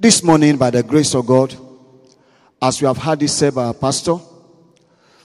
[0.00, 1.56] This morning, by the grace of God,
[2.62, 4.14] as we have had this said by our pastor,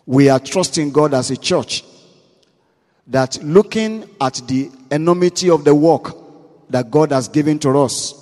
[0.07, 1.83] we are trusting God as a church
[3.05, 6.15] that looking at the enormity of the work
[6.71, 8.15] that God has given to us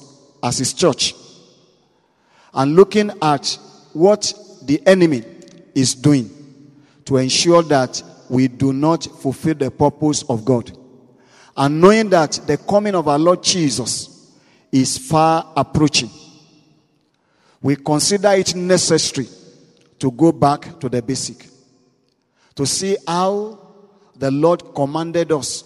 [0.43, 1.15] as His church,
[2.53, 3.57] and looking at
[3.93, 4.33] what
[4.63, 5.23] the enemy
[5.73, 6.29] is doing
[7.05, 10.77] to ensure that we do not fulfill the purpose of God,
[11.55, 14.33] and knowing that the coming of our Lord Jesus
[14.69, 16.09] is far approaching,
[17.61, 19.27] we consider it necessary
[19.99, 21.45] to go back to the basic,
[22.55, 23.59] to see how
[24.15, 25.63] the Lord commanded us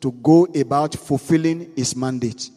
[0.00, 2.50] to go about fulfilling His mandate.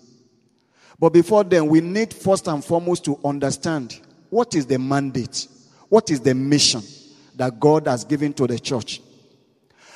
[1.00, 5.48] But before then, we need first and foremost to understand what is the mandate,
[5.90, 6.82] what is the mission
[7.36, 9.02] that God has given to the church.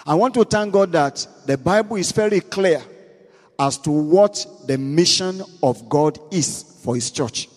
[0.05, 2.81] I want to thank God that the Bible is very clear
[3.59, 7.47] as to what the mission of God is for His church.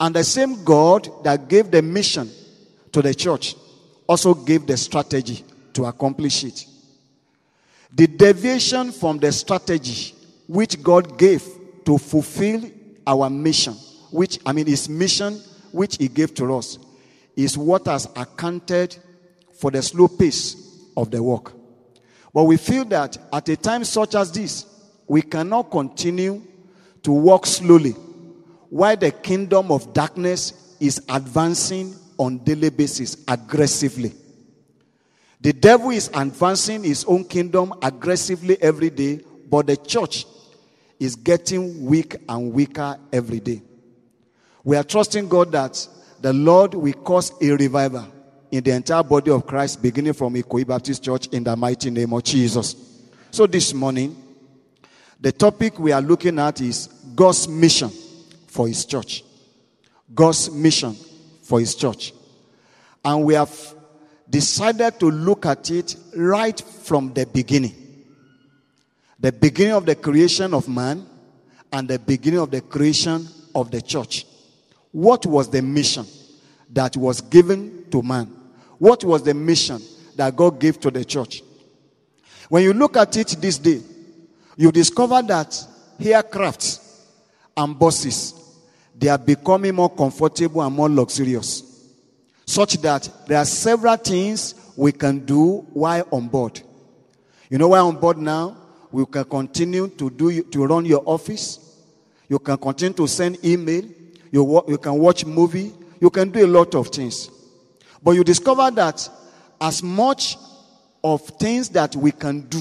[0.00, 2.30] And the same God that gave the mission
[2.92, 3.56] to the church
[4.06, 6.66] also gave the strategy to accomplish it.
[7.92, 10.14] The deviation from the strategy
[10.46, 11.42] which God gave
[11.84, 12.70] to fulfill
[13.06, 13.74] our mission,
[14.10, 15.40] which, I mean, his mission
[15.72, 16.78] which he gave to us,
[17.36, 18.96] is what has accounted
[19.54, 21.52] for the slow pace of the work.
[22.32, 24.66] But we feel that at a time such as this,
[25.06, 26.42] we cannot continue
[27.02, 27.96] to walk slowly
[28.70, 34.12] while the kingdom of darkness is advancing on daily basis aggressively.
[35.40, 40.26] The devil is advancing his own kingdom aggressively every day, but the church
[40.98, 43.62] is getting weak and weaker every day.
[44.64, 45.86] We are trusting God that
[46.20, 48.06] the Lord will cause a revival
[48.50, 52.12] in the entire body of Christ, beginning from Ikoyi Baptist Church, in the mighty name
[52.12, 52.74] of Jesus.
[53.30, 54.16] So this morning,
[55.20, 57.90] the topic we are looking at is God's mission
[58.48, 59.24] for His church.
[60.12, 60.94] God's mission
[61.42, 62.12] for His church.
[63.04, 63.74] And we have
[64.28, 67.74] decided to look at it right from the beginning.
[69.20, 71.06] The beginning of the creation of man
[71.72, 74.26] and the beginning of the creation of the church.
[74.92, 76.06] What was the mission
[76.70, 78.26] that was given to man?
[78.78, 79.80] What was the mission
[80.16, 81.42] that God gave to the church?
[82.48, 83.82] When you look at it this day,
[84.56, 85.50] you discover that
[86.00, 87.04] aircrafts
[87.56, 88.37] and buses
[88.98, 91.68] they are becoming more comfortable and more luxurious
[92.48, 96.58] such that there are several things we can do while on board.
[97.50, 98.56] You know why on board now?
[98.90, 101.76] We can continue to do to run your office.
[102.26, 103.84] You can continue to send email.
[104.30, 105.74] You, you can watch movie.
[106.00, 107.30] You can do a lot of things.
[108.02, 109.06] But you discover that
[109.60, 110.38] as much
[111.04, 112.60] of things that we can do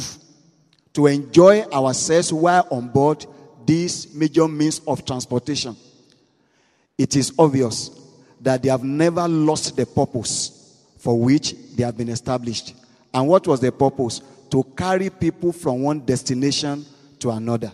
[0.94, 3.26] to enjoy ourselves while on board
[3.66, 5.78] these major means of transportation,
[6.98, 7.92] it is obvious
[8.42, 12.74] that they have never lost the purpose for which they have been established.
[13.14, 14.22] And what was the purpose?
[14.52, 16.86] To carry people from one destination
[17.20, 17.72] to another.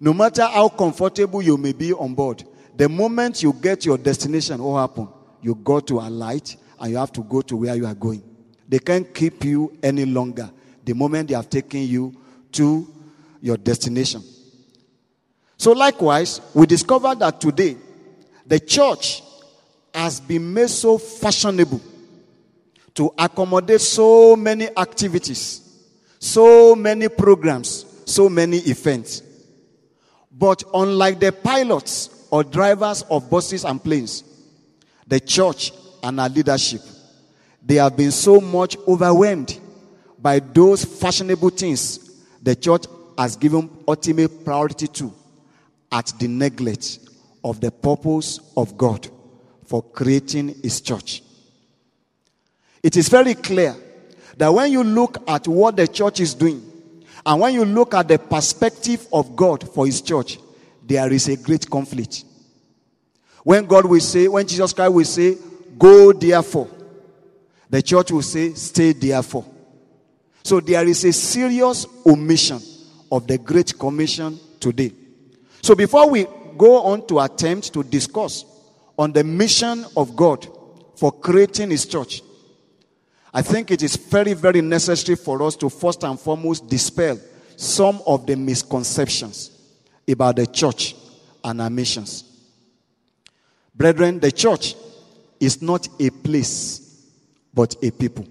[0.00, 2.44] No matter how comfortable you may be on board,
[2.76, 5.08] the moment you get your destination, what happen?
[5.40, 8.22] You go to alight and you have to go to where you are going.
[8.68, 10.50] They can't keep you any longer
[10.84, 12.14] the moment they have taken you
[12.52, 12.88] to
[13.40, 14.22] your destination.
[15.56, 17.76] So, likewise, we discover that today
[18.46, 19.22] the church
[19.94, 21.80] has been made so fashionable
[22.94, 25.60] to accommodate so many activities,
[26.18, 29.22] so many programs, so many events.
[30.30, 34.24] But unlike the pilots or drivers of buses and planes,
[35.06, 36.80] the church and our leadership,
[37.64, 39.58] they have been so much overwhelmed
[40.18, 42.10] by those fashionable things
[42.42, 42.84] the church
[43.16, 45.12] has given ultimate priority to
[45.90, 46.98] at the neglect
[47.44, 49.08] of the purpose of God
[49.66, 51.22] for creating his church.
[52.82, 53.74] It is very clear
[54.36, 56.62] that when you look at what the church is doing
[57.24, 60.38] and when you look at the perspective of God for his church,
[60.82, 62.24] there is a great conflict.
[63.44, 65.36] When God will say, when Jesus Christ will say,
[65.78, 66.68] Go therefore,
[67.70, 69.46] the church will say, Stay therefore.
[70.44, 72.60] So there is a serious omission
[73.10, 74.92] of the Great Commission today.
[75.62, 76.26] So before we
[76.56, 78.44] go on to attempt to discuss
[78.98, 80.46] on the mission of God
[80.96, 82.22] for creating His church,
[83.34, 87.18] I think it is very, very necessary for us to first and foremost dispel
[87.56, 89.50] some of the misconceptions
[90.08, 90.94] about the church
[91.42, 92.24] and our missions.
[93.74, 94.74] Brethren, the church
[95.40, 97.08] is not a place,
[97.54, 98.26] but a people.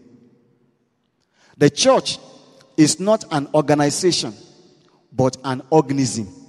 [1.57, 2.19] The church
[2.77, 4.33] is not an organization,
[5.11, 6.40] but an organism.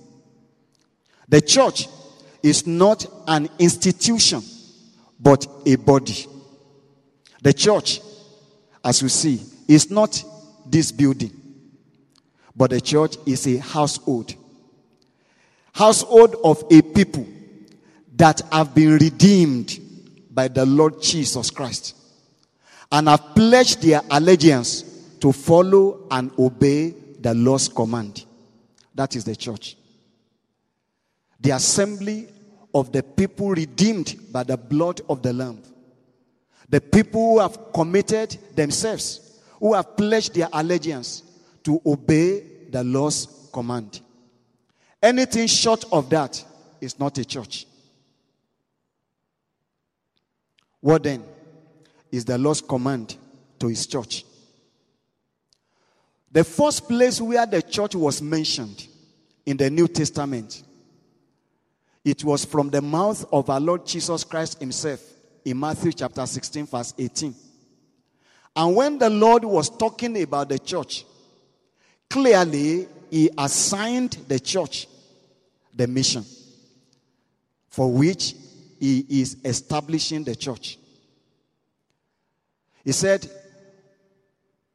[1.32, 1.88] The church
[2.42, 4.42] is not an institution,
[5.18, 6.26] but a body.
[7.42, 8.02] The church,
[8.84, 10.22] as we see, is not
[10.66, 11.32] this building,
[12.54, 14.34] but the church is a household.
[15.72, 17.26] Household of a people
[18.14, 19.80] that have been redeemed
[20.30, 21.96] by the Lord Jesus Christ
[22.90, 24.82] and have pledged their allegiance
[25.20, 28.26] to follow and obey the Lord's command.
[28.94, 29.78] That is the church.
[31.42, 32.28] The assembly
[32.72, 35.60] of the people redeemed by the blood of the Lamb.
[36.68, 41.22] The people who have committed themselves, who have pledged their allegiance
[41.64, 44.00] to obey the Lord's command.
[45.02, 46.42] Anything short of that
[46.80, 47.66] is not a church.
[50.80, 51.24] What then
[52.10, 53.16] is the Lord's command
[53.58, 54.24] to his church?
[56.30, 58.86] The first place where the church was mentioned
[59.44, 60.62] in the New Testament,
[62.04, 65.00] it was from the mouth of our Lord Jesus Christ himself
[65.44, 67.34] in Matthew chapter 16, verse 18.
[68.54, 71.04] And when the Lord was talking about the church,
[72.10, 74.88] clearly he assigned the church
[75.74, 76.24] the mission
[77.68, 78.34] for which
[78.78, 80.78] he is establishing the church.
[82.84, 83.30] He said,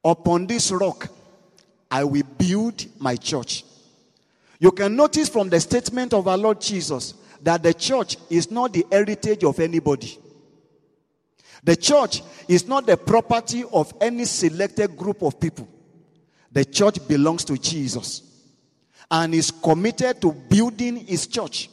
[0.03, 1.09] Upon this rock
[1.91, 3.63] I will build my church.
[4.59, 7.13] You can notice from the statement of our Lord Jesus
[7.43, 10.17] that the church is not the heritage of anybody.
[11.63, 15.67] The church is not the property of any selected group of people.
[16.51, 18.21] The church belongs to Jesus
[19.11, 21.69] and is committed to building his church,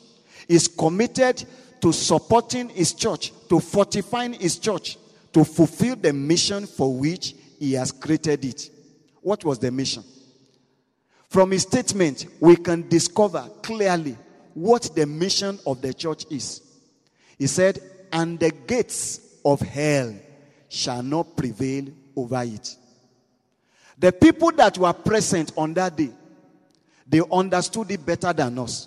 [0.49, 1.45] is committed
[1.81, 4.99] to supporting his church, to fortifying his church,
[5.33, 8.71] to fulfill the mission for which he has created it.
[9.21, 10.05] What was the mission?
[11.35, 14.17] From his statement, we can discover clearly
[14.55, 16.63] what the mission of the church is.
[17.37, 17.81] He said,
[18.13, 20.15] And the gates of hell
[20.69, 22.77] shall not prevail over it.
[23.99, 26.13] The people that were present on that day,
[27.05, 28.87] they understood it better than us.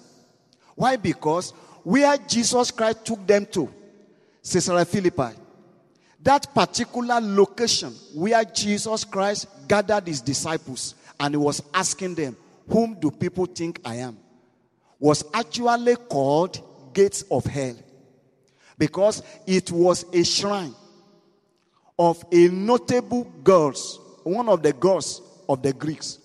[0.75, 0.95] Why?
[0.95, 1.51] Because
[1.83, 3.69] where Jesus Christ took them to,
[4.41, 5.37] Caesarea Philippi,
[6.21, 12.35] that particular location where Jesus Christ gathered his disciples and he was asking them,
[12.69, 14.17] Whom do people think I am?
[14.99, 16.59] was actually called
[16.93, 17.75] Gates of Hell
[18.77, 20.73] because it was a shrine
[21.99, 26.19] of a notable girls, one of the gods of the Greeks.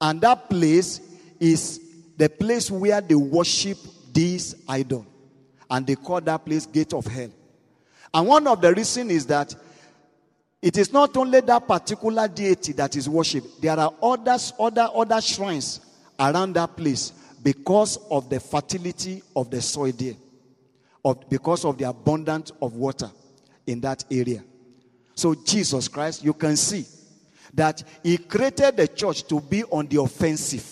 [0.00, 1.00] And that place
[1.40, 1.80] is
[2.16, 3.78] the place where they worship
[4.12, 5.06] this idol.
[5.70, 7.30] And they call that place Gate of Hell.
[8.12, 9.54] And one of the reasons is that
[10.60, 13.62] it is not only that particular deity that is worshipped.
[13.62, 15.80] There are others, other, other shrines
[16.18, 17.12] around that place
[17.42, 20.14] because of the fertility of the soil there,
[21.04, 23.10] of, because of the abundance of water
[23.66, 24.42] in that area.
[25.14, 26.84] So, Jesus Christ, you can see
[27.54, 30.66] that He created the church to be on the offensive.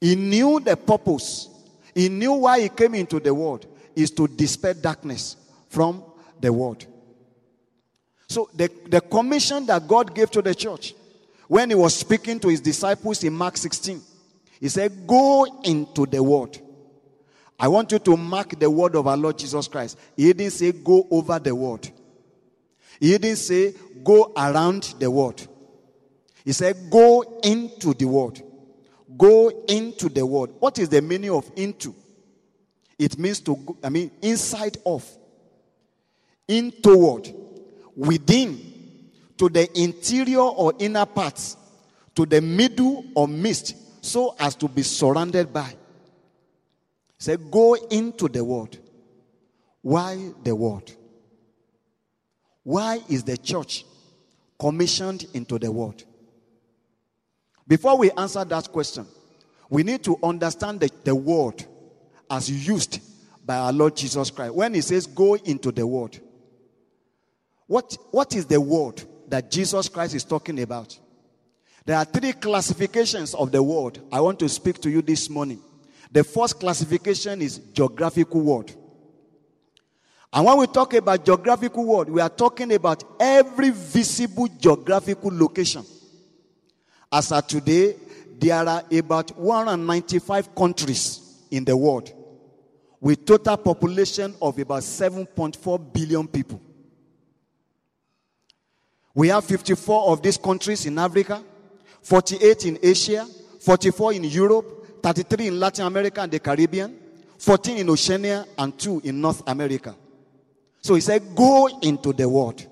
[0.00, 1.50] He knew the purpose,
[1.94, 5.36] He knew why He came into the world is to dispel darkness
[5.68, 6.02] from
[6.40, 6.86] the world.
[8.28, 10.94] So, the, the commission that God gave to the church
[11.48, 14.00] when he was speaking to his disciples in Mark 16,
[14.60, 16.60] he said, Go into the world.
[17.58, 19.98] I want you to mark the word of our Lord Jesus Christ.
[20.16, 21.90] He didn't say go over the world.
[23.00, 25.46] He didn't say go around the world.
[26.44, 28.42] He said go into the world.
[29.16, 30.54] Go into the world.
[30.58, 31.94] What is the meaning of into?
[32.98, 35.08] It means to I mean inside of.
[36.48, 37.32] In toward.
[37.96, 38.60] Within
[39.38, 41.56] to the interior or inner parts,
[42.14, 43.74] to the middle or midst,
[44.04, 45.74] so as to be surrounded by.
[47.18, 48.78] Say, go into the world.
[49.82, 50.94] Why the world?
[52.62, 53.84] Why is the church
[54.58, 56.02] commissioned into the world?
[57.68, 59.06] Before we answer that question,
[59.68, 61.64] we need to understand the, the word
[62.30, 63.00] as used
[63.44, 64.54] by our Lord Jesus Christ.
[64.54, 66.18] When he says go into the world,
[67.66, 69.02] what, what is the word?
[69.28, 70.98] that Jesus Christ is talking about.
[71.84, 75.60] There are three classifications of the word I want to speak to you this morning.
[76.10, 78.72] The first classification is geographical word.
[80.32, 85.84] And when we talk about geographical word, we are talking about every visible geographical location.
[87.10, 87.96] As of today,
[88.38, 92.12] there are about 195 countries in the world
[93.00, 96.60] with total population of about 7.4 billion people.
[99.16, 101.42] We have 54 of these countries in Africa,
[102.02, 103.26] 48 in Asia,
[103.62, 106.94] 44 in Europe, 33 in Latin America and the Caribbean,
[107.38, 109.96] 14 in Oceania, and 2 in North America.
[110.82, 112.66] So he said, Go into the world.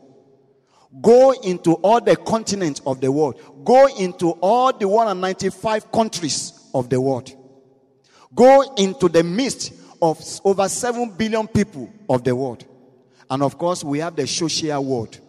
[1.00, 3.40] Go into all the continents of the world.
[3.64, 7.34] Go into all the 195 countries of the world.
[8.34, 9.72] Go into the midst
[10.02, 12.66] of over 7 billion people of the world.
[13.30, 15.20] And of course, we have the social world.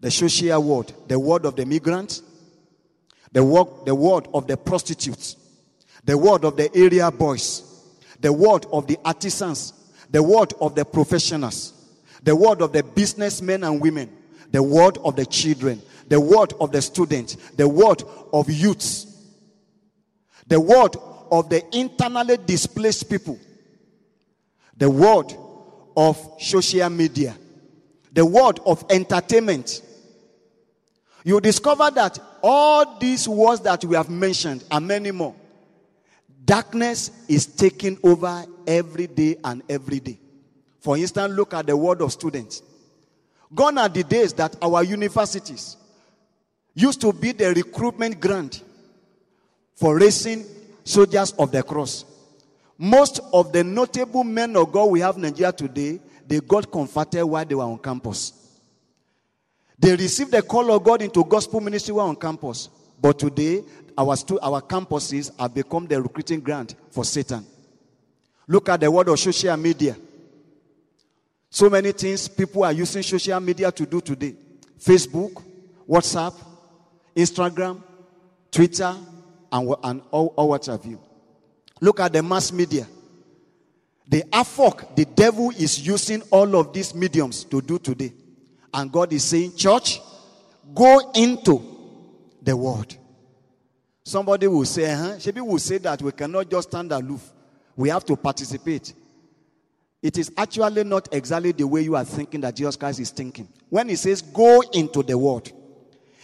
[0.00, 2.22] The social world, the world of the migrants,
[3.32, 5.36] the word, the word of the prostitutes,
[6.04, 7.62] the word of the area boys,
[8.20, 9.74] the word of the artisans,
[10.10, 11.74] the word of the professionals,
[12.22, 14.10] the word of the businessmen and women,
[14.50, 18.02] the word of the children, the word of the students, the word
[18.32, 19.06] of youths,
[20.48, 20.96] the word
[21.30, 23.38] of the internally displaced people,
[24.76, 25.32] the word
[25.96, 27.36] of social media,
[28.12, 29.82] the word of entertainment.
[31.24, 35.34] You discover that all these words that we have mentioned and many more,
[36.44, 40.18] darkness is taking over every day and every day.
[40.80, 42.62] For instance, look at the word of students.
[43.54, 45.76] Gone are the days that our universities
[46.74, 48.62] used to be the recruitment ground
[49.74, 50.44] for raising
[50.84, 52.04] soldiers of the cross.
[52.78, 57.24] Most of the notable men of God we have in Nigeria today, they got converted
[57.24, 58.39] while they were on campus.
[59.80, 62.68] They received the call of God into gospel ministry while on campus.
[63.00, 63.64] But today,
[63.96, 67.46] our, stu- our campuses have become the recruiting ground for Satan.
[68.46, 69.96] Look at the world of social media.
[71.48, 74.34] So many things people are using social media to do today
[74.78, 75.42] Facebook,
[75.88, 76.34] WhatsApp,
[77.16, 77.82] Instagram,
[78.50, 78.94] Twitter,
[79.50, 81.00] and, and all, all what have you.
[81.80, 82.86] Look at the mass media.
[84.06, 88.12] The AFOC, the devil is using all of these mediums to do today.
[88.72, 90.00] And God is saying, Church,
[90.74, 91.62] go into
[92.42, 92.96] the world.
[94.04, 95.16] Somebody will say, huh?
[95.18, 97.32] Shebi will say that we cannot just stand aloof.
[97.76, 98.92] We have to participate.
[100.02, 103.48] It is actually not exactly the way you are thinking that Jesus Christ is thinking.
[103.68, 105.52] When he says, go into the world,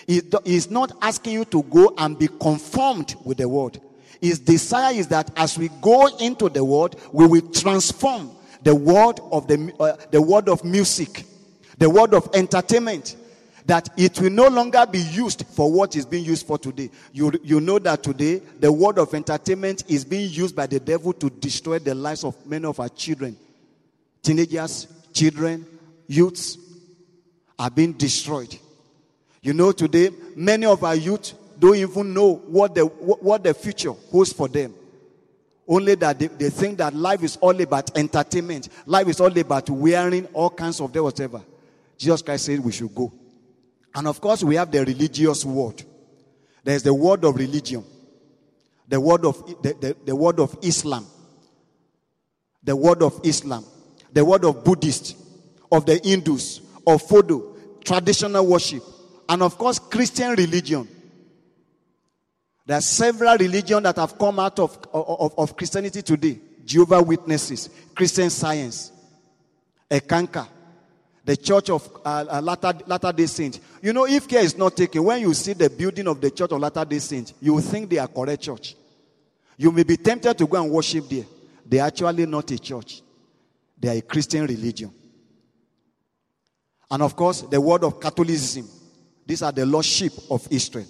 [0.07, 3.81] he is not asking you to go and be conformed with the world.
[4.21, 8.31] His desire is that as we go into the world, we will transform
[8.63, 11.25] the world of the, uh, the world of music,
[11.79, 13.17] the world of entertainment,
[13.67, 16.91] that it will no longer be used for what is being used for today.
[17.13, 21.13] You, you know that today the world of entertainment is being used by the devil
[21.15, 23.37] to destroy the lives of many of our children.
[24.23, 25.67] Teenagers, children,
[26.07, 26.59] youths
[27.59, 28.57] are being destroyed.
[29.43, 33.93] You know, today many of our youth don't even know what the, what the future
[33.93, 34.75] holds for them.
[35.69, 38.69] Only that they, they think that life is all about entertainment.
[38.87, 41.43] Life is all about wearing all kinds of whatever.
[41.97, 43.13] Jesus Christ said we should go.
[43.95, 45.83] And of course, we have the religious word.
[46.63, 47.85] There's the word of religion,
[48.89, 51.07] the word of the, the, the word of Islam,
[52.63, 53.65] the word of Islam,
[54.13, 55.17] the word of Buddhist,
[55.71, 58.83] of the Hindus, of Fodo, traditional worship,
[59.29, 60.89] and of course, Christian religion.
[62.67, 66.41] There are several religions that have come out of, of, of Christianity today.
[66.65, 68.91] Jehovah Witnesses, Christian Science,
[69.89, 70.49] Eckankar,
[71.27, 73.59] the church of uh, uh, Latter, Latter day Saints.
[73.83, 76.53] You know, if care is not taken, when you see the building of the church
[76.53, 78.77] of Latter day Saints, you think they are correct church.
[79.57, 81.25] You may be tempted to go and worship there.
[81.69, 83.03] They are actually not a church,
[83.77, 84.93] they are a Christian religion.
[86.89, 88.69] And of course, the word of Catholicism.
[89.27, 90.87] These are the lost sheep of Israel.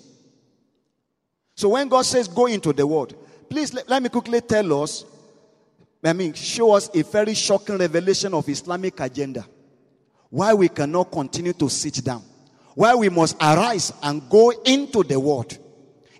[1.54, 3.14] So when God says go into the world,
[3.48, 5.06] please let, let me quickly tell us,
[6.04, 9.46] I mean, show us a very shocking revelation of Islamic agenda
[10.30, 12.22] why we cannot continue to sit down,
[12.74, 15.56] why we must arise and go into the world,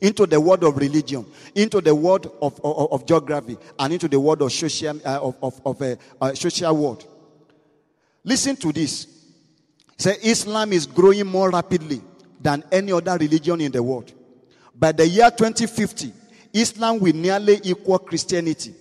[0.00, 4.18] into the world of religion, into the world of, of, of geography, and into the
[4.18, 7.06] world of social, uh, of, of, of uh, uh, social world.
[8.25, 9.06] Listen to this.
[9.98, 12.02] Say Islam is growing more rapidly
[12.40, 14.12] than any other religion in the world.
[14.75, 16.12] By the year 2050,
[16.52, 18.75] Islam will nearly equal Christianity.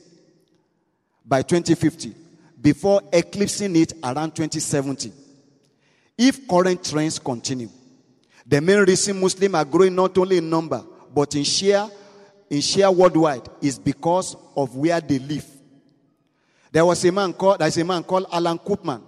[1.25, 2.13] By 2050,
[2.65, 5.13] before eclipsing it around 2070.
[6.17, 7.69] If current trends continue,
[8.43, 11.88] the main reason Muslims are growing not only in number but in share,
[12.50, 15.45] in share worldwide is because of where they live.
[16.72, 19.03] There was a man called there's a man called Alan Cooperman.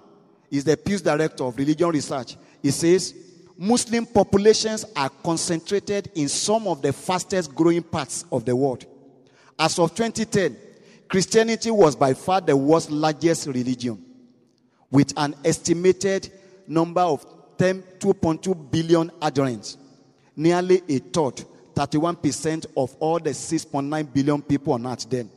[0.52, 2.38] He's the Pew Director of Religion Research.
[2.62, 3.16] He says
[3.58, 8.86] Muslim populations are concentrated in some of the fastest growing parts of the world.
[9.58, 10.67] As of 2010,
[11.08, 14.04] Christianity was by far the world's largest religion,
[14.92, 16.32] with an estimated
[16.68, 17.26] number of
[17.58, 19.78] 10, 2.2 billion adherents,
[20.36, 21.44] nearly a third,
[21.76, 25.30] 31% of all the 6.9 billion people on earth then.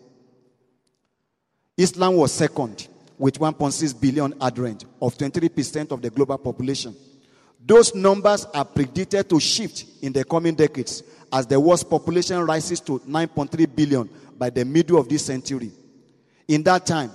[1.77, 6.95] Islam was second with 1.6 billion adherents of 23% of the global population.
[7.65, 12.81] Those numbers are predicted to shift in the coming decades as the world's population rises
[12.81, 15.71] to 9.3 billion by the middle of this century.
[16.49, 17.11] In that time,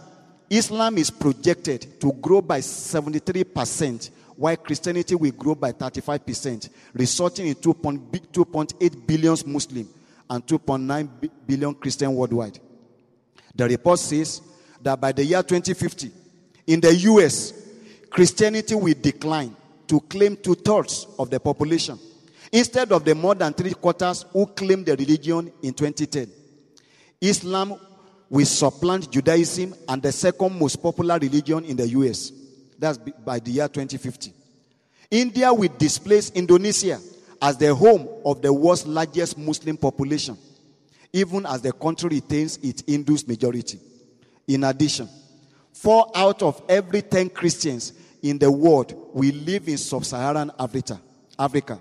[0.49, 7.55] Islam is projected to grow by 73%, while Christianity will grow by 35%, resulting in
[7.55, 9.89] 2.8 billion Muslims
[10.29, 12.59] and 2.9 billion Christians worldwide.
[13.55, 14.41] The report says
[14.81, 16.11] that by the year 2050,
[16.67, 17.53] in the US,
[18.09, 19.55] Christianity will decline
[19.87, 21.99] to claim two thirds of the population
[22.51, 26.29] instead of the more than three quarters who claimed the religion in 2010.
[27.21, 27.75] Islam
[28.29, 32.31] will supplant Judaism and the second most popular religion in the US.
[32.77, 34.33] That's by the year 2050.
[35.11, 36.99] India will displace Indonesia
[37.41, 40.37] as the home of the world's largest Muslim population,
[41.13, 43.79] even as the country retains its Hindu majority.
[44.47, 45.07] In addition,
[45.73, 50.99] four out of every 10 Christians in the world will live in sub Saharan Africa.
[51.37, 51.79] Africa.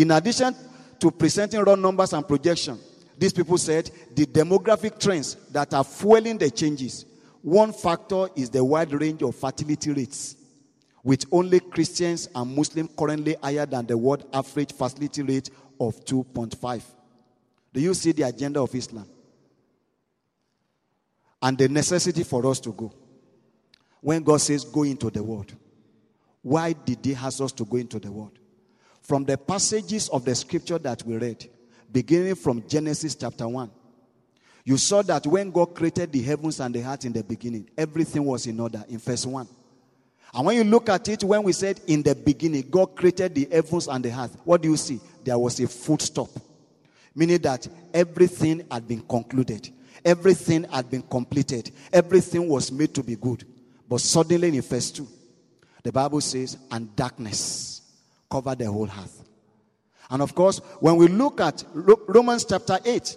[0.00, 0.56] In addition
[0.98, 2.80] to presenting raw numbers and projections,
[3.18, 7.04] these people said the demographic trends that are fueling the changes.
[7.42, 10.36] One factor is the wide range of fertility rates,
[11.04, 16.82] with only Christians and Muslims currently higher than the world average fertility rate of 2.5.
[17.74, 19.06] Do you see the agenda of Islam?
[21.42, 22.90] And the necessity for us to go.
[24.00, 25.54] When God says, go into the world,
[26.40, 28.39] why did He ask us to go into the world?
[29.10, 31.44] From the passages of the scripture that we read,
[31.90, 33.68] beginning from Genesis chapter 1.
[34.64, 38.24] You saw that when God created the heavens and the earth in the beginning, everything
[38.24, 39.48] was in order in verse 1.
[40.32, 43.48] And when you look at it, when we said in the beginning, God created the
[43.50, 45.00] heavens and the earth, what do you see?
[45.24, 46.30] There was a full stop.
[47.12, 49.70] Meaning that everything had been concluded,
[50.04, 53.44] everything had been completed, everything was made to be good.
[53.88, 55.04] But suddenly in verse 2,
[55.82, 57.69] the Bible says, and darkness
[58.30, 59.24] covered the whole earth.
[60.10, 63.16] And of course, when we look at Romans chapter 8,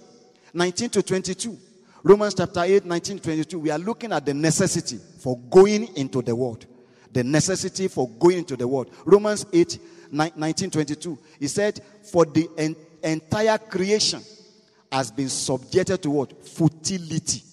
[0.53, 1.57] 19 to 22,
[2.03, 6.21] Romans chapter 8, 19 to 22, we are looking at the necessity for going into
[6.21, 6.65] the world.
[7.11, 8.91] The necessity for going into the world.
[9.05, 9.79] Romans 8,
[10.11, 11.17] 19, 22.
[11.39, 11.79] He said,
[12.11, 14.21] For the en- entire creation
[14.91, 16.45] has been subjected to what?
[16.45, 17.43] Futility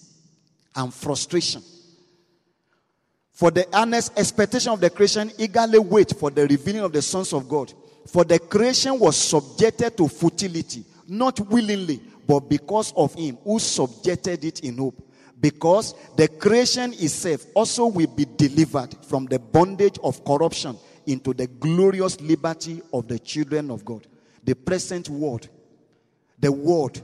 [0.75, 1.63] and frustration.
[3.41, 7.33] For the earnest expectation of the creation eagerly wait for the revealing of the sons
[7.33, 7.73] of God.
[8.05, 14.45] For the creation was subjected to futility, not willingly, but because of him who subjected
[14.45, 15.03] it in hope.
[15.39, 20.77] Because the creation itself also will be delivered from the bondage of corruption
[21.07, 24.05] into the glorious liberty of the children of God.
[24.43, 25.49] The present world,
[26.37, 27.01] the world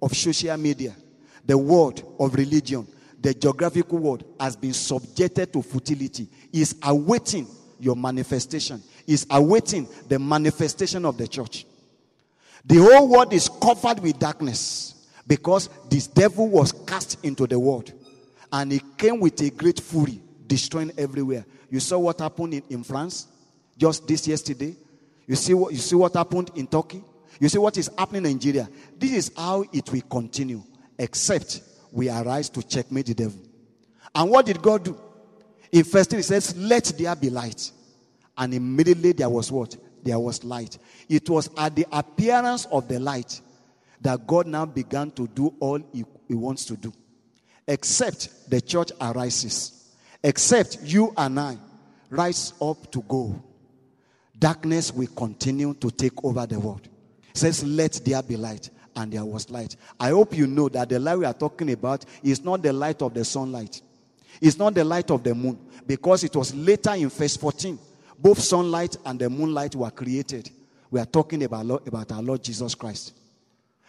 [0.00, 0.96] of social media,
[1.44, 2.86] the world of religion,
[3.24, 7.48] the geographical world has been subjected to futility, is awaiting
[7.80, 11.66] your manifestation is awaiting the manifestation of the church.
[12.64, 17.92] The whole world is covered with darkness because this devil was cast into the world
[18.52, 21.44] and he came with a great fury, destroying everywhere.
[21.70, 23.26] You saw what happened in, in France
[23.76, 24.76] just this yesterday.
[25.26, 27.02] You see what you see what happened in Turkey.
[27.40, 28.68] You see what is happening in Nigeria.
[28.96, 30.62] This is how it will continue,
[30.98, 31.62] except
[31.94, 33.38] we arise to checkmate the devil.
[34.14, 35.00] And what did God do?
[35.70, 37.70] In first thing, he says, Let there be light.
[38.36, 39.76] And immediately there was what?
[40.02, 40.76] There was light.
[41.08, 43.40] It was at the appearance of the light
[44.00, 46.92] that God now began to do all he, he wants to do.
[47.66, 49.94] Except the church arises.
[50.22, 51.56] Except you and I
[52.10, 53.42] rise up to go.
[54.36, 56.88] Darkness will continue to take over the world.
[57.30, 58.68] It says, Let there be light.
[58.96, 59.76] And there was light.
[59.98, 63.02] I hope you know that the light we are talking about is not the light
[63.02, 63.82] of the sunlight.
[64.40, 65.58] It's not the light of the moon.
[65.86, 67.78] Because it was later in verse 14
[68.18, 70.50] both sunlight and the moonlight were created.
[70.90, 73.12] We are talking about, about our Lord Jesus Christ.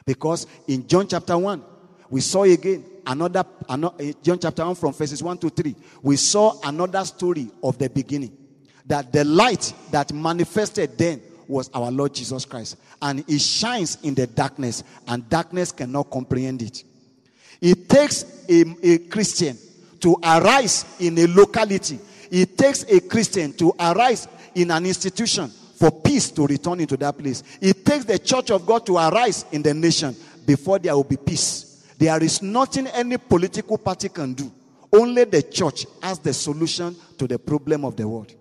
[0.05, 1.63] Because in John chapter 1,
[2.09, 6.15] we saw again another, another eh, John chapter 1 from verses 1 to 3, we
[6.15, 8.35] saw another story of the beginning.
[8.85, 12.77] That the light that manifested then was our Lord Jesus Christ.
[13.01, 16.83] And it shines in the darkness, and darkness cannot comprehend it.
[17.61, 19.57] It takes a, a Christian
[20.01, 21.99] to arise in a locality
[22.31, 27.17] it takes a Christian to arise in an institution for peace to return into that
[27.17, 27.43] place.
[27.61, 31.17] It takes the church of God to arise in the nation before there will be
[31.17, 31.93] peace.
[31.97, 34.51] There is nothing any political party can do.
[34.91, 38.33] Only the church has the solution to the problem of the world.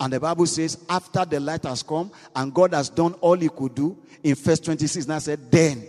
[0.00, 3.50] And the Bible says, after the light has come and God has done all he
[3.50, 5.86] could do, in verse 26, now said, then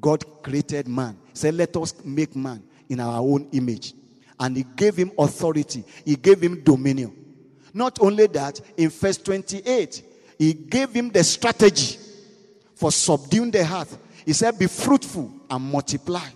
[0.00, 1.18] God created man.
[1.28, 3.92] He said, let us make man in our own image.
[4.40, 7.14] And he gave him authority, he gave him dominion.
[7.74, 10.02] Not only that, in verse 28,
[10.38, 11.98] he gave him the strategy
[12.74, 13.98] for subduing the earth.
[14.24, 16.26] He said, Be fruitful and multiply,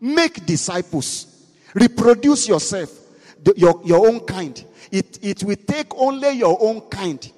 [0.00, 2.90] make disciples, reproduce yourself,
[3.56, 4.64] your, your own kind.
[4.90, 7.32] It, it will take only your own kind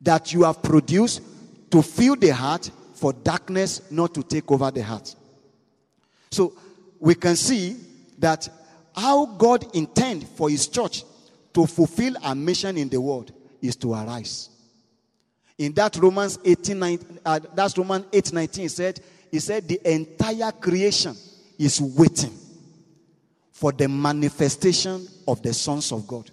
[0.00, 1.22] that you have produced
[1.70, 5.14] to fill the heart for darkness not to take over the heart.
[6.30, 6.52] So
[7.00, 7.76] we can see
[8.18, 8.48] that
[8.94, 11.04] how God intend for his church
[11.52, 14.50] to fulfill a mission in the world is to arise.
[15.58, 19.00] In that Romans 18, uh, that's Romans 8 19 said,
[19.30, 21.16] he said the entire creation
[21.58, 22.36] is waiting
[23.54, 26.28] for the manifestation of the sons of God.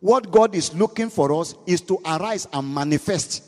[0.00, 3.44] What God is looking for us is to arise and manifest,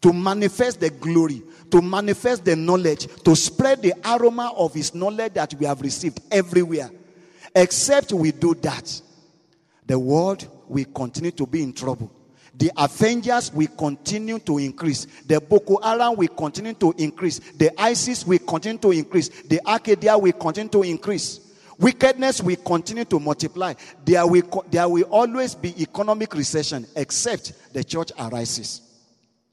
[0.00, 5.34] to manifest the glory, to manifest the knowledge, to spread the aroma of His knowledge
[5.34, 6.90] that we have received everywhere.
[7.54, 9.00] Except we do that,
[9.86, 12.10] the world will continue to be in trouble.
[12.56, 15.06] The Avengers will continue to increase.
[15.26, 17.40] The Boko Haram will continue to increase.
[17.40, 19.28] The ISIS will continue to increase.
[19.28, 21.40] The Al-Qaeda will continue to increase.
[21.78, 23.74] Wickedness will continue to multiply.
[24.04, 28.80] There will, there will always be economic recession except the church arises.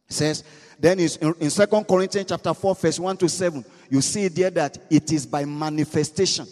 [0.10, 0.44] It says,
[0.80, 4.78] then in, in 2 Corinthians chapter 4, verse 1 to 7, you see there that
[4.90, 6.48] it is by manifestation,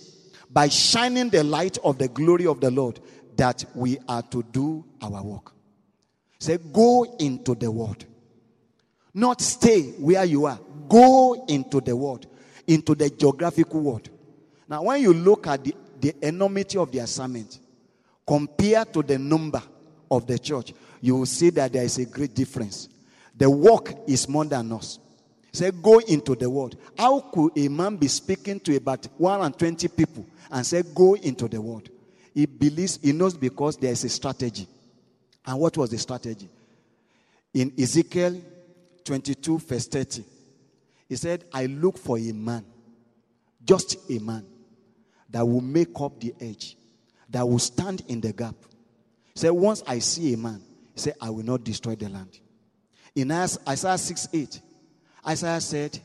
[0.50, 3.00] by shining the light of the glory of the Lord,
[3.36, 5.54] that we are to do our work.
[6.40, 8.06] Say, go into the world.
[9.14, 10.60] Not stay where you are.
[10.88, 12.28] Go into the world,
[12.68, 14.10] into the geographical world.
[14.70, 17.60] Now, when you look at the, the enormity of the assignment,
[18.26, 19.62] compared to the number
[20.12, 22.88] of the church, you will see that there is a great difference.
[23.36, 25.00] The work is more than us.
[25.52, 26.78] Say, go into the world.
[26.96, 31.60] How could a man be speaking to about 120 people and say, go into the
[31.60, 31.90] world?
[32.36, 34.68] He believes, he knows because there is a strategy.
[35.44, 36.48] And what was the strategy?
[37.56, 38.40] In Ezekiel
[39.04, 40.24] 22, verse 30,
[41.08, 42.64] he said, I look for a man,
[43.66, 44.46] just a man,
[45.30, 46.78] that will make up the edge,
[47.30, 48.56] that will stand in the gap.
[49.36, 50.62] Say, Once I see a man,
[50.96, 52.40] say, I will not destroy the land.
[53.16, 54.62] In Isaiah 6 8,
[55.28, 56.00] Isaiah said,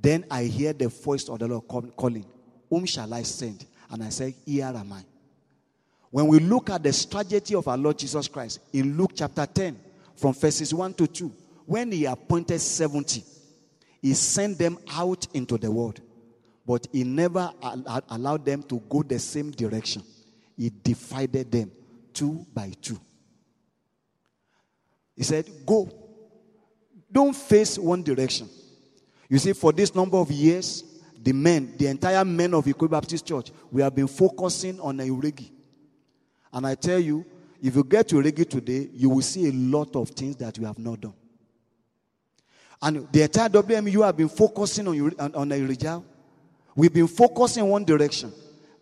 [0.00, 2.24] Then I hear the voice of the Lord calling,
[2.70, 3.64] Whom shall I send?
[3.90, 5.04] And I said, Here am I.
[6.10, 9.78] When we look at the strategy of our Lord Jesus Christ in Luke chapter 10,
[10.16, 11.32] from verses 1 to 2,
[11.66, 13.22] when he appointed 70,
[14.00, 16.00] he sent them out into the world.
[16.68, 17.50] But he never
[18.10, 20.02] allowed them to go the same direction.
[20.54, 21.72] He divided them
[22.12, 23.00] two by two.
[25.16, 25.90] He said, Go.
[27.10, 28.50] Don't face one direction.
[29.30, 30.84] You see, for this number of years,
[31.22, 35.50] the men, the entire men of Ikoyi Baptist Church, we have been focusing on Nairegi.
[36.52, 37.24] And I tell you,
[37.62, 40.66] if you get to Regi today, you will see a lot of things that you
[40.66, 41.14] have not done.
[42.82, 46.04] And the entire WMU have been focusing on, on, on.
[46.78, 48.32] We've been focusing in one direction.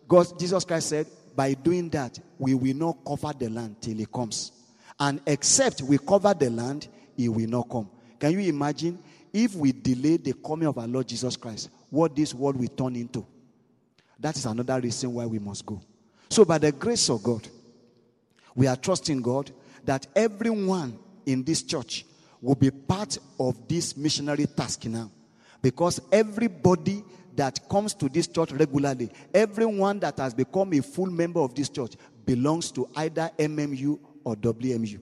[0.07, 4.05] God, Jesus Christ said, by doing that, we will not cover the land till He
[4.05, 4.51] comes.
[4.99, 7.89] And except we cover the land, He will not come.
[8.19, 8.99] Can you imagine
[9.33, 12.95] if we delay the coming of our Lord Jesus Christ, what this world will turn
[12.95, 13.25] into?
[14.19, 15.81] That is another reason why we must go.
[16.29, 17.47] So, by the grace of God,
[18.53, 19.49] we are trusting God
[19.85, 22.05] that everyone in this church
[22.43, 25.09] will be part of this missionary task now.
[25.63, 27.03] Because everybody
[27.37, 31.69] that comes to this church regularly, everyone that has become a full member of this
[31.69, 31.93] church
[32.25, 34.99] belongs to either MMU or WMU.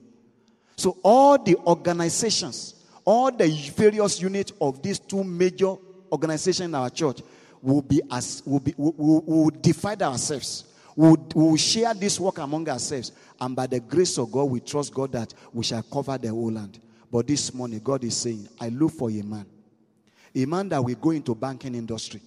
[0.76, 5.74] So all the organizations, all the various units of these two major
[6.12, 7.20] organizations in our church
[7.62, 10.64] will be as will be will, will, will divide ourselves.
[10.94, 14.60] We will, will share this work among ourselves and by the grace of God, we
[14.60, 16.80] trust God that we shall cover the whole land.
[17.10, 19.46] But this morning, God is saying, I look for a man.
[20.36, 22.20] A man that will go into banking industry.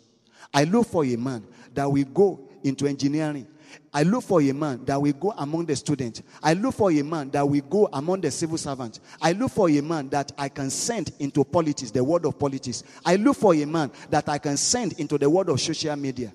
[0.54, 3.48] I look for a man that will go into engineering.
[3.93, 6.24] I look for a man that will go among the students.
[6.41, 9.00] I look for a man that will go among the civil servants.
[9.22, 12.84] I look for a man that I can send into politics, the world of politics.
[13.06, 16.34] I look for a man that I can send into the world of social media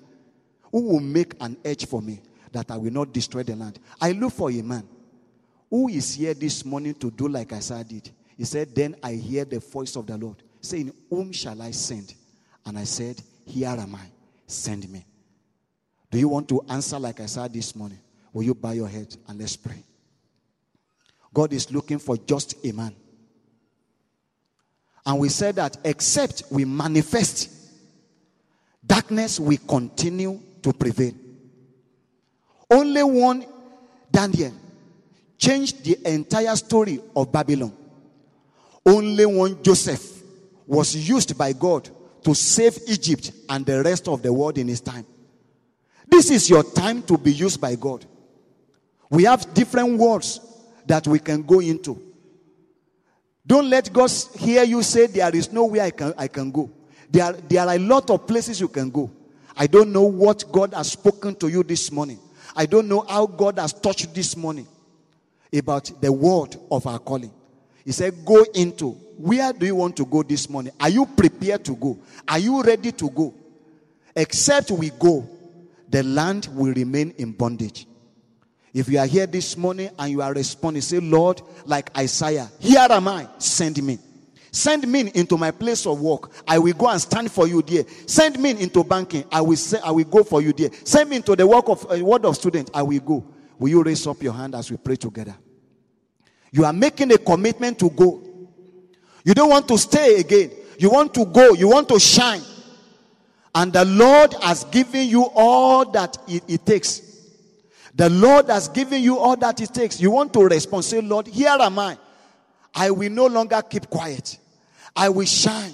[0.71, 2.21] who will make an edge for me
[2.53, 3.79] that I will not destroy the land.
[3.99, 4.87] I look for a man
[5.69, 8.09] who is here this morning to do like Isaiah did.
[8.37, 12.13] He said, Then I hear the voice of the Lord saying, Whom shall I send?
[12.65, 14.07] And I said, Here am I.
[14.47, 15.05] Send me.
[16.11, 17.99] Do you want to answer like I said this morning?
[18.33, 19.83] Will you bow your head and let's pray?
[21.33, 22.95] God is looking for just a man.
[25.05, 27.49] And we said that except we manifest,
[28.85, 31.13] darkness will continue to prevail.
[32.71, 33.45] Only one
[34.11, 34.53] Daniel
[35.37, 37.73] changed the entire story of Babylon.
[38.85, 40.14] Only one Joseph
[40.67, 41.89] was used by God
[42.23, 45.05] to save Egypt and the rest of the world in his time.
[46.07, 48.05] This is your time to be used by God.
[49.09, 50.39] We have different words
[50.85, 52.01] that we can go into.
[53.45, 56.71] Don't let God hear you say, There is no way I can, I can go.
[57.09, 59.11] There there are a lot of places you can go.
[59.55, 62.19] I don't know what God has spoken to you this morning.
[62.55, 64.67] I don't know how God has touched this morning
[65.53, 67.31] about the word of our calling.
[67.85, 68.91] He said, Go into.
[69.17, 70.73] Where do you want to go this morning?
[70.77, 71.97] Are you prepared to go?
[72.27, 73.33] Are you ready to go?
[74.13, 75.29] Except we go,
[75.87, 77.87] the land will remain in bondage.
[78.73, 82.85] If you are here this morning and you are responding, say, Lord, like Isaiah, here
[82.89, 83.99] am I, send me.
[84.51, 86.31] Send me into my place of work.
[86.45, 87.85] I will go and stand for you there.
[88.05, 89.23] Send me into banking.
[89.31, 90.69] I will say, I will go for you there.
[90.83, 92.69] Send me into the work of uh, word of student.
[92.73, 93.25] I will go.
[93.59, 95.35] Will you raise up your hand as we pray together?
[96.55, 98.21] You are making a commitment to go.
[99.25, 100.51] You don't want to stay again.
[100.79, 101.53] You want to go.
[101.53, 102.43] You want to shine.
[103.53, 107.01] And the Lord has given you all that it, it takes.
[107.93, 109.99] The Lord has given you all that it takes.
[109.99, 110.85] You want to respond.
[110.85, 111.97] Say, Lord, here am I.
[112.73, 114.37] I will no longer keep quiet.
[114.95, 115.73] I will shine.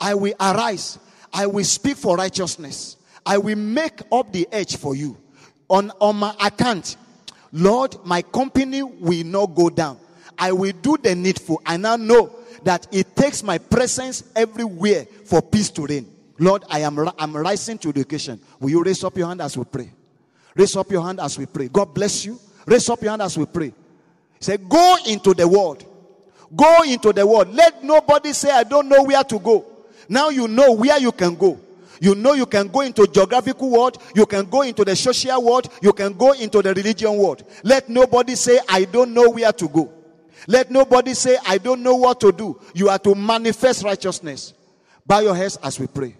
[0.00, 0.98] I will arise.
[1.34, 2.96] I will speak for righteousness.
[3.26, 5.18] I will make up the edge for you.
[5.68, 6.96] On, on my account,
[7.52, 9.98] Lord, my company will not go down.
[10.38, 11.60] I will do the needful.
[11.64, 12.30] I now know
[12.62, 16.10] that it takes my presence everywhere for peace to reign.
[16.38, 18.40] Lord, I am I'm rising to the occasion.
[18.58, 19.92] Will you raise up your hand as we pray?
[20.54, 21.68] Raise up your hand as we pray.
[21.68, 22.38] God bless you.
[22.66, 23.72] Raise up your hand as we pray.
[24.40, 25.84] Say, go into the world.
[26.54, 27.52] Go into the world.
[27.52, 29.64] Let nobody say, I don't know where to go.
[30.08, 31.60] Now you know where you can go.
[32.00, 35.68] You know you can go into geographical world, you can go into the social world,
[35.80, 37.44] you can go into the religion world.
[37.62, 39.90] Let nobody say, I don't know where to go.
[40.46, 42.60] Let nobody say, I don't know what to do.
[42.74, 44.54] You are to manifest righteousness.
[45.06, 46.16] Bow your heads as we pray.